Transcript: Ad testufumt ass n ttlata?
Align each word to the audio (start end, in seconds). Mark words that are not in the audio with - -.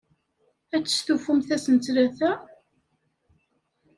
Ad 0.75 0.83
testufumt 0.85 1.47
ass 1.55 1.65
n 1.69 1.75
ttlata? 1.77 2.31